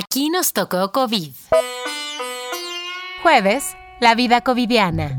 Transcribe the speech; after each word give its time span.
Aquí 0.00 0.30
nos 0.30 0.52
tocó 0.52 0.92
COVID. 0.92 1.32
Jueves, 3.20 3.76
la 4.00 4.14
vida 4.14 4.42
covidiana. 4.42 5.18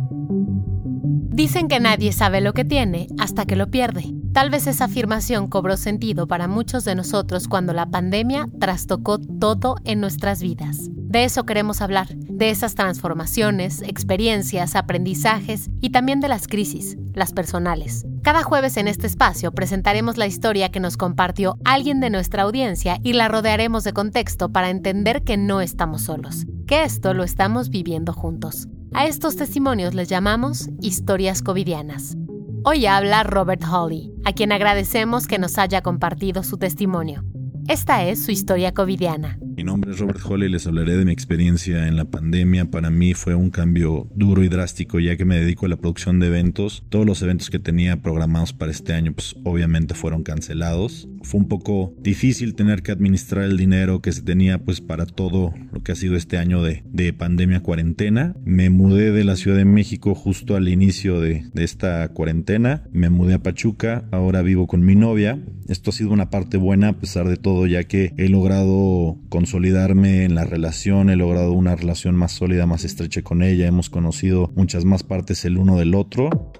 Dicen 1.02 1.68
que 1.68 1.82
nadie 1.82 2.14
sabe 2.14 2.40
lo 2.40 2.54
que 2.54 2.64
tiene 2.64 3.10
hasta 3.20 3.46
que 3.46 3.58
lo 3.58 3.70
pierde. 3.70 4.06
Tal 4.32 4.50
vez 4.50 4.68
esa 4.68 4.86
afirmación 4.86 5.50
cobró 5.50 5.76
sentido 5.76 6.30
para 6.30 6.48
muchos 6.48 6.86
de 6.86 6.96
nosotros 6.96 7.50
cuando 7.50 7.74
la 7.74 7.88
pandemia 7.88 8.48
trastocó 8.58 9.20
todo 9.20 9.76
en 9.84 10.00
nuestras 10.00 10.42
vidas. 10.42 10.90
De 11.10 11.24
eso 11.24 11.44
queremos 11.44 11.82
hablar, 11.82 12.08
de 12.16 12.52
esas 12.52 12.76
transformaciones, 12.76 13.82
experiencias, 13.82 14.76
aprendizajes 14.76 15.72
y 15.82 15.90
también 15.90 16.20
de 16.20 16.28
las 16.28 16.48
crisis, 16.48 17.00
las 17.16 17.34
personales. 17.34 18.06
Cada 18.22 18.44
jueves 18.44 18.78
en 18.78 18.88
este 18.88 19.08
espacio 19.08 19.52
presentaremos 19.52 20.18
la 20.18 20.28
historia 20.28 20.70
que 20.70 20.80
nos 20.80 20.98
compartió 20.98 21.58
alguien 21.66 22.00
de 22.00 22.12
nuestra 22.12 22.44
audiencia 22.44 23.00
y 23.02 23.14
la 23.14 23.28
rodearemos 23.28 23.84
de 23.84 23.94
contexto 23.94 24.50
para 24.50 24.70
entender 24.70 25.24
que 25.24 25.36
no 25.36 25.62
estamos 25.62 26.04
solos, 26.04 26.46
que 26.68 26.84
esto 26.84 27.16
lo 27.16 27.24
estamos 27.24 27.72
viviendo 27.72 28.14
juntos. 28.14 28.68
A 28.94 29.08
estos 29.08 29.36
testimonios 29.36 29.96
les 29.96 30.10
llamamos 30.10 30.70
historias 30.80 31.42
covidianas. 31.42 32.18
Hoy 32.64 32.86
habla 32.86 33.24
Robert 33.24 33.64
Holly, 33.64 34.12
a 34.26 34.34
quien 34.34 34.52
agradecemos 34.52 35.26
que 35.26 35.40
nos 35.40 35.58
haya 35.58 35.82
compartido 35.82 36.44
su 36.44 36.60
testimonio. 36.60 37.24
Esta 37.68 38.04
es 38.04 38.24
su 38.24 38.30
historia 38.30 38.76
covidiana. 38.76 39.40
Mi 39.60 39.66
nombre 39.66 39.92
es 39.92 40.00
Robert 40.00 40.22
Holly 40.24 40.46
y 40.46 40.50
les 40.50 40.66
hablaré 40.68 40.96
de 40.96 41.04
mi 41.04 41.12
experiencia 41.12 41.90
en 41.90 41.98
la 41.98 42.06
pandemia. 42.06 42.72
Para 42.72 42.90
mí 42.90 43.14
fue 43.14 43.36
un 43.36 43.50
cambio 43.50 44.08
duro 44.16 44.42
y 44.42 44.48
drástico 44.48 45.02
ya 45.02 45.18
que 45.18 45.26
me 45.26 45.38
dedico 45.38 45.66
a 45.66 45.70
la 45.70 45.76
producción 45.76 46.18
de 46.22 46.28
eventos. 46.28 46.86
Todos 46.88 47.06
los 47.06 47.22
eventos 47.22 47.50
que 47.50 47.60
tenía 47.60 48.02
programados 48.02 48.54
para 48.54 48.72
este 48.72 48.94
año 48.94 49.12
pues 49.12 49.36
obviamente 49.44 49.96
fueron 49.96 50.24
cancelados. 50.24 51.10
Fue 51.24 51.42
un 51.42 51.50
poco 51.50 51.94
difícil 52.00 52.56
tener 52.56 52.84
que 52.84 52.94
administrar 52.94 53.44
el 53.44 53.58
dinero 53.58 54.02
que 54.02 54.14
se 54.14 54.22
tenía 54.22 54.60
pues 54.60 54.80
para 54.80 55.06
todo 55.06 55.54
lo 55.74 55.84
que 55.84 55.92
ha 55.92 55.96
sido 55.96 56.16
este 56.16 56.38
año 56.38 56.64
de, 56.64 56.86
de 56.86 57.12
pandemia 57.12 57.60
cuarentena. 57.60 58.38
Me 58.46 58.70
mudé 58.70 59.12
de 59.12 59.26
la 59.26 59.36
Ciudad 59.36 59.58
de 59.58 59.66
México 59.66 60.16
justo 60.16 60.56
al 60.56 60.70
inicio 60.70 61.20
de, 61.20 61.44
de 61.54 61.66
esta 61.66 62.08
cuarentena. 62.14 62.84
Me 62.94 63.10
mudé 63.10 63.34
a 63.34 63.44
Pachuca. 63.44 64.08
Ahora 64.12 64.42
vivo 64.42 64.68
con 64.68 64.86
mi 64.86 64.96
novia. 64.96 65.38
Esto 65.68 65.90
ha 65.90 65.94
sido 65.94 66.12
una 66.12 66.30
parte 66.30 66.56
buena 66.56 66.88
a 66.88 66.94
pesar 66.94 67.28
de 67.28 67.36
todo 67.36 67.68
ya 67.68 67.84
que 67.84 68.14
he 68.16 68.30
logrado 68.30 69.20
consolidarme 69.50 70.26
en 70.26 70.36
la 70.36 70.44
relación, 70.44 71.10
he 71.10 71.16
logrado 71.16 71.54
una 71.54 71.76
relación 71.76 72.16
más 72.16 72.34
sólida, 72.34 72.68
más 72.68 72.86
estrecha 72.86 73.24
con 73.24 73.42
ella, 73.42 73.66
hemos 73.66 73.90
conocido 73.90 74.52
muchas 74.56 74.86
más 74.86 75.02
partes 75.02 75.44
el 75.44 75.58
uno 75.58 75.76
del 75.76 75.96
otro. 75.96 76.52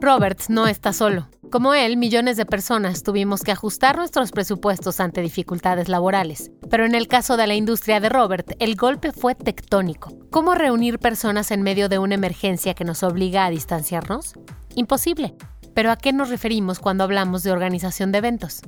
Robert 0.00 0.38
no 0.48 0.68
está 0.68 0.92
solo. 0.92 1.28
Como 1.50 1.74
él, 1.74 1.96
millones 1.96 2.36
de 2.36 2.46
personas 2.46 3.02
tuvimos 3.02 3.42
que 3.42 3.50
ajustar 3.50 3.96
nuestros 3.96 4.30
presupuestos 4.30 5.00
ante 5.00 5.22
dificultades 5.22 5.88
laborales. 5.88 6.52
Pero 6.70 6.86
en 6.86 6.94
el 6.94 7.08
caso 7.08 7.36
de 7.36 7.48
la 7.48 7.56
industria 7.56 7.98
de 7.98 8.10
Robert, 8.10 8.52
el 8.60 8.76
golpe 8.76 9.10
fue 9.10 9.34
tectónico. 9.34 10.16
¿Cómo 10.30 10.54
reunir 10.54 11.00
personas 11.00 11.50
en 11.50 11.62
medio 11.62 11.88
de 11.88 11.98
una 11.98 12.14
emergencia 12.14 12.74
que 12.74 12.84
nos 12.84 13.02
obliga 13.02 13.44
a 13.44 13.50
distanciarnos? 13.50 14.34
Imposible. 14.76 15.34
Pero 15.74 15.90
¿a 15.90 15.96
qué 15.96 16.12
nos 16.12 16.28
referimos 16.28 16.78
cuando 16.78 17.02
hablamos 17.02 17.42
de 17.42 17.50
organización 17.50 18.12
de 18.12 18.18
eventos? 18.18 18.60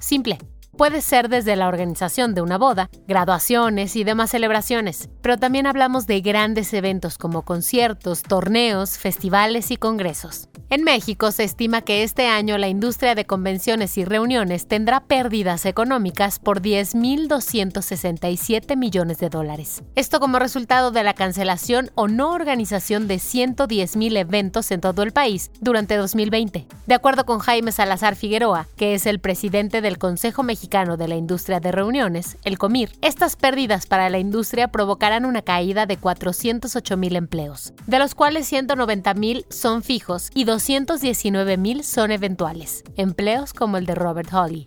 Simple, 0.00 0.38
Puede 0.76 1.02
ser 1.02 1.28
desde 1.28 1.54
la 1.54 1.68
organización 1.68 2.34
de 2.34 2.42
una 2.42 2.58
boda, 2.58 2.90
graduaciones 3.06 3.94
y 3.94 4.02
demás 4.02 4.32
celebraciones, 4.32 5.08
pero 5.22 5.38
también 5.38 5.68
hablamos 5.68 6.08
de 6.08 6.20
grandes 6.20 6.74
eventos 6.74 7.16
como 7.16 7.42
conciertos, 7.42 8.22
torneos, 8.22 8.98
festivales 8.98 9.70
y 9.70 9.76
congresos. 9.76 10.48
En 10.70 10.82
México 10.82 11.30
se 11.30 11.44
estima 11.44 11.82
que 11.82 12.02
este 12.02 12.26
año 12.26 12.58
la 12.58 12.66
industria 12.66 13.14
de 13.14 13.24
convenciones 13.24 13.96
y 13.98 14.04
reuniones 14.04 14.66
tendrá 14.66 15.04
pérdidas 15.04 15.64
económicas 15.66 16.40
por 16.40 16.60
10.267 16.60 18.76
millones 18.76 19.18
de 19.18 19.28
dólares. 19.28 19.84
Esto 19.94 20.18
como 20.18 20.40
resultado 20.40 20.90
de 20.90 21.04
la 21.04 21.14
cancelación 21.14 21.92
o 21.94 22.08
no 22.08 22.32
organización 22.32 23.06
de 23.06 23.14
110.000 23.16 24.16
eventos 24.16 24.72
en 24.72 24.80
todo 24.80 25.04
el 25.04 25.12
país 25.12 25.52
durante 25.60 25.96
2020. 25.96 26.66
De 26.86 26.94
acuerdo 26.94 27.26
con 27.26 27.38
Jaime 27.38 27.70
Salazar 27.70 28.16
Figueroa, 28.16 28.66
que 28.76 28.94
es 28.94 29.06
el 29.06 29.20
presidente 29.20 29.80
del 29.80 29.98
Consejo 29.98 30.42
Mexicano 30.42 30.63
de 30.68 31.08
la 31.08 31.16
Industria 31.16 31.60
de 31.60 31.72
Reuniones, 31.72 32.36
el 32.42 32.58
COMIR, 32.58 32.92
estas 33.02 33.36
pérdidas 33.36 33.86
para 33.86 34.08
la 34.08 34.18
industria 34.18 34.68
provocarán 34.68 35.24
una 35.24 35.42
caída 35.42 35.86
de 35.86 36.00
408.000 36.00 37.16
empleos, 37.16 37.72
de 37.86 37.98
los 37.98 38.14
cuales 38.14 38.50
190.000 38.50 39.44
son 39.50 39.82
fijos 39.82 40.30
y 40.34 40.44
219.000 40.46 41.82
son 41.82 42.10
eventuales, 42.10 42.82
empleos 42.96 43.52
como 43.52 43.76
el 43.76 43.86
de 43.86 43.94
Robert 43.94 44.32
Holly. 44.32 44.66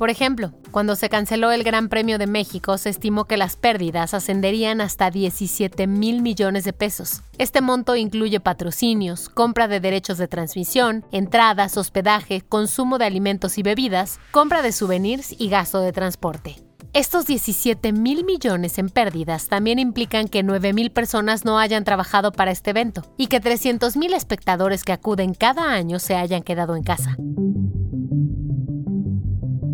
Por 0.00 0.08
ejemplo, 0.08 0.54
cuando 0.70 0.96
se 0.96 1.10
canceló 1.10 1.52
el 1.52 1.62
Gran 1.62 1.90
Premio 1.90 2.16
de 2.16 2.26
México, 2.26 2.78
se 2.78 2.88
estimó 2.88 3.26
que 3.26 3.36
las 3.36 3.56
pérdidas 3.56 4.14
ascenderían 4.14 4.80
hasta 4.80 5.10
17 5.10 5.86
mil 5.86 6.22
millones 6.22 6.64
de 6.64 6.72
pesos. 6.72 7.20
Este 7.36 7.60
monto 7.60 7.94
incluye 7.96 8.40
patrocinios, 8.40 9.28
compra 9.28 9.68
de 9.68 9.78
derechos 9.78 10.16
de 10.16 10.26
transmisión, 10.26 11.04
entradas, 11.12 11.76
hospedaje, 11.76 12.40
consumo 12.40 12.96
de 12.96 13.04
alimentos 13.04 13.58
y 13.58 13.62
bebidas, 13.62 14.20
compra 14.30 14.62
de 14.62 14.72
souvenirs 14.72 15.34
y 15.38 15.50
gasto 15.50 15.82
de 15.82 15.92
transporte. 15.92 16.56
Estos 16.94 17.26
17 17.26 17.92
mil 17.92 18.24
millones 18.24 18.78
en 18.78 18.88
pérdidas 18.88 19.48
también 19.48 19.78
implican 19.78 20.28
que 20.28 20.42
9 20.42 20.72
mil 20.72 20.90
personas 20.92 21.44
no 21.44 21.58
hayan 21.58 21.84
trabajado 21.84 22.32
para 22.32 22.52
este 22.52 22.70
evento 22.70 23.02
y 23.18 23.26
que 23.26 23.40
300 23.40 23.98
mil 23.98 24.14
espectadores 24.14 24.82
que 24.82 24.92
acuden 24.92 25.34
cada 25.34 25.70
año 25.74 25.98
se 25.98 26.14
hayan 26.14 26.42
quedado 26.42 26.74
en 26.74 26.84
casa. 26.84 27.18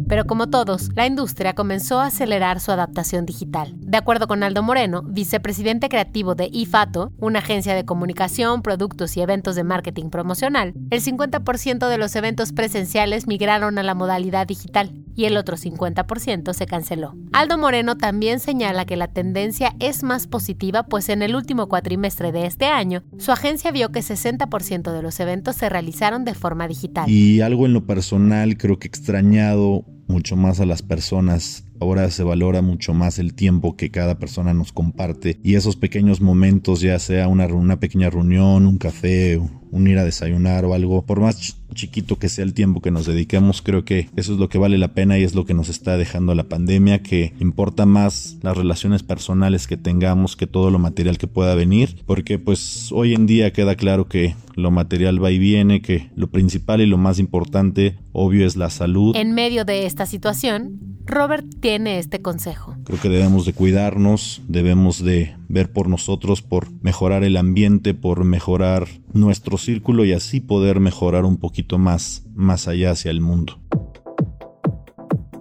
Pero 0.08 0.24
como 0.26 0.48
todos, 0.48 0.90
la 0.94 1.06
industria 1.06 1.54
comenzó 1.54 2.00
a 2.00 2.06
acelerar 2.06 2.60
su 2.60 2.70
adaptación 2.70 3.26
digital. 3.26 3.74
De 3.76 3.96
acuerdo 3.96 4.28
con 4.28 4.42
Aldo 4.42 4.62
Moreno, 4.62 5.02
vicepresidente 5.02 5.88
creativo 5.88 6.34
de 6.34 6.48
IFATO, 6.52 7.12
una 7.18 7.40
agencia 7.40 7.74
de 7.74 7.84
comunicación, 7.84 8.62
productos 8.62 9.16
y 9.16 9.20
eventos 9.20 9.56
de 9.56 9.64
marketing 9.64 10.10
promocional, 10.10 10.74
el 10.90 11.02
50% 11.02 11.88
de 11.88 11.98
los 11.98 12.14
eventos 12.14 12.52
presenciales 12.52 13.26
migraron 13.26 13.78
a 13.78 13.82
la 13.82 13.94
modalidad 13.94 14.46
digital 14.46 15.05
y 15.16 15.24
el 15.24 15.36
otro 15.36 15.56
50% 15.56 16.52
se 16.52 16.66
canceló. 16.66 17.16
Aldo 17.32 17.58
Moreno 17.58 17.96
también 17.96 18.38
señala 18.38 18.84
que 18.84 18.96
la 18.96 19.08
tendencia 19.08 19.74
es 19.80 20.02
más 20.02 20.26
positiva, 20.26 20.84
pues 20.84 21.08
en 21.08 21.22
el 21.22 21.34
último 21.34 21.68
cuatrimestre 21.68 22.30
de 22.30 22.46
este 22.46 22.66
año, 22.66 23.02
su 23.18 23.32
agencia 23.32 23.72
vio 23.72 23.90
que 23.90 24.00
60% 24.00 24.92
de 24.92 25.02
los 25.02 25.18
eventos 25.18 25.56
se 25.56 25.68
realizaron 25.68 26.24
de 26.24 26.34
forma 26.34 26.68
digital. 26.68 27.10
Y 27.10 27.40
algo 27.40 27.66
en 27.66 27.72
lo 27.72 27.86
personal 27.86 28.56
creo 28.58 28.78
que 28.78 28.86
extrañado 28.86 29.84
mucho 30.06 30.36
más 30.36 30.60
a 30.60 30.66
las 30.66 30.82
personas. 30.82 31.64
Ahora 31.80 32.10
se 32.10 32.22
valora 32.22 32.62
mucho 32.62 32.94
más 32.94 33.18
el 33.18 33.34
tiempo 33.34 33.76
que 33.76 33.90
cada 33.90 34.18
persona 34.18 34.54
nos 34.54 34.72
comparte 34.72 35.38
y 35.42 35.56
esos 35.56 35.76
pequeños 35.76 36.20
momentos, 36.20 36.80
ya 36.80 36.98
sea 36.98 37.28
una, 37.28 37.46
una 37.46 37.80
pequeña 37.80 38.08
reunión, 38.08 38.66
un 38.66 38.78
café, 38.78 39.38
un 39.70 39.86
ir 39.86 39.98
a 39.98 40.04
desayunar 40.04 40.64
o 40.64 40.74
algo, 40.74 41.04
por 41.04 41.20
más 41.20 41.58
chiquito 41.76 42.18
que 42.18 42.28
sea 42.28 42.44
el 42.44 42.54
tiempo 42.54 42.80
que 42.80 42.90
nos 42.90 43.06
dediquemos, 43.06 43.62
creo 43.62 43.84
que 43.84 44.08
eso 44.16 44.32
es 44.32 44.38
lo 44.40 44.48
que 44.48 44.58
vale 44.58 44.78
la 44.78 44.88
pena 44.88 45.18
y 45.18 45.22
es 45.22 45.36
lo 45.36 45.44
que 45.44 45.54
nos 45.54 45.68
está 45.68 45.96
dejando 45.96 46.34
la 46.34 46.44
pandemia, 46.44 47.02
que 47.02 47.32
importa 47.38 47.86
más 47.86 48.36
las 48.42 48.56
relaciones 48.56 49.04
personales 49.04 49.68
que 49.68 49.76
tengamos 49.76 50.34
que 50.34 50.48
todo 50.48 50.70
lo 50.70 50.80
material 50.80 51.18
que 51.18 51.28
pueda 51.28 51.54
venir, 51.54 51.96
porque 52.06 52.38
pues 52.38 52.90
hoy 52.90 53.14
en 53.14 53.26
día 53.26 53.52
queda 53.52 53.76
claro 53.76 54.08
que 54.08 54.34
lo 54.56 54.70
material 54.70 55.22
va 55.22 55.30
y 55.30 55.38
viene, 55.38 55.82
que 55.82 56.10
lo 56.16 56.28
principal 56.28 56.80
y 56.80 56.86
lo 56.86 56.98
más 56.98 57.18
importante, 57.18 57.98
obvio, 58.12 58.46
es 58.46 58.56
la 58.56 58.70
salud. 58.70 59.14
En 59.14 59.32
medio 59.32 59.64
de 59.64 59.86
esta 59.86 60.06
situación, 60.06 60.80
Robert 61.04 61.46
tiene 61.60 61.98
este 61.98 62.20
consejo. 62.20 62.74
Creo 62.84 63.00
que 63.00 63.08
debemos 63.08 63.46
de 63.46 63.52
cuidarnos, 63.52 64.42
debemos 64.48 65.04
de 65.04 65.36
ver 65.48 65.70
por 65.70 65.88
nosotros, 65.88 66.42
por 66.42 66.68
mejorar 66.82 67.22
el 67.22 67.36
ambiente, 67.36 67.94
por 67.94 68.24
mejorar 68.24 68.88
nuestro 69.12 69.58
círculo 69.58 70.04
y 70.04 70.12
así 70.12 70.40
poder 70.40 70.80
mejorar 70.80 71.24
un 71.24 71.36
poquito 71.36 71.78
más, 71.78 72.24
más 72.34 72.66
allá 72.66 72.90
hacia 72.90 73.10
el 73.10 73.20
mundo. 73.20 73.60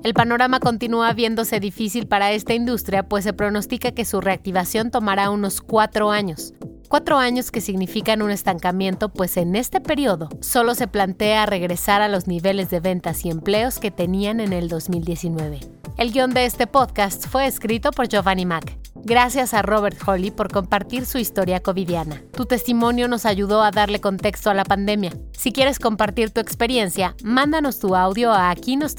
El 0.04 0.14
panorama 0.14 0.60
continúa 0.60 1.14
viéndose 1.14 1.60
difícil 1.60 2.06
para 2.06 2.32
esta 2.32 2.54
industria, 2.54 3.10
pues 3.10 3.24
se 3.24 3.34
pronostica 3.34 3.92
que 3.92 4.06
su 4.06 4.22
reactivación 4.22 4.92
tomará 4.92 5.32
unos 5.32 5.62
cuatro 5.62 6.12
años. 6.12 6.54
Cuatro 6.96 7.18
años 7.18 7.52
que 7.52 7.60
significan 7.60 8.22
un 8.22 8.32
estancamiento, 8.32 9.10
pues 9.10 9.36
en 9.36 9.58
este 9.58 9.82
periodo 9.82 10.30
solo 10.40 10.76
se 10.76 10.88
plantea 10.88 11.46
regresar 11.46 12.02
a 12.02 12.08
los 12.08 12.26
niveles 12.26 12.70
de 12.70 12.80
ventas 12.80 13.26
y 13.26 13.30
empleos 13.30 13.80
que 13.80 13.92
tenían 13.92 14.40
en 14.40 14.54
el 14.54 14.70
2019. 14.70 15.60
El 15.98 16.14
guion 16.14 16.34
de 16.34 16.46
este 16.46 16.68
podcast 16.68 17.28
fue 17.28 17.48
escrito 17.48 17.92
por 17.92 18.08
Giovanni 18.08 18.46
Mack. 18.46 18.78
Gracias 18.96 19.54
a 19.54 19.62
Robert 19.62 19.98
Holly 20.08 20.32
por 20.32 20.50
compartir 20.50 21.06
su 21.06 21.18
historia 21.18 21.60
covidiana. 21.60 22.22
Tu 22.32 22.46
testimonio 22.46 23.10
nos 23.10 23.26
ayudó 23.26 23.62
a 23.62 23.72
darle 23.72 24.00
contexto 24.00 24.50
a 24.50 24.54
la 24.54 24.64
pandemia. 24.64 25.12
Si 25.34 25.52
quieres 25.52 25.80
compartir 25.80 26.30
tu 26.30 26.40
experiencia, 26.40 27.14
mándanos 27.26 27.80
tu 27.80 27.94
audio 27.98 28.32
a 28.32 28.50
aquí 28.52 28.78
nos 28.78 28.96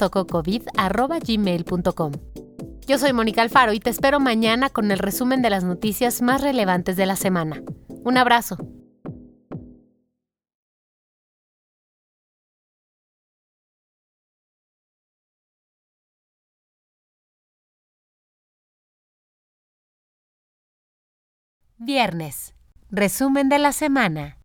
Yo 2.85 2.99
soy 2.99 3.11
Mónica 3.11 3.41
Alfaro 3.41 3.73
y 3.73 3.79
te 3.79 3.89
espero 3.89 4.19
mañana 4.19 4.69
con 4.69 4.91
el 4.91 4.99
resumen 4.99 5.41
de 5.41 5.49
las 5.49 5.63
noticias 5.63 6.21
más 6.21 6.41
relevantes 6.41 6.95
de 6.95 7.07
la 7.07 7.15
semana. 7.15 7.63
Un 8.07 8.17
abrazo. 8.17 8.55
Viernes. 21.77 22.55
Resumen 22.89 23.49
de 23.49 23.59
la 23.59 23.73
semana. 23.73 24.35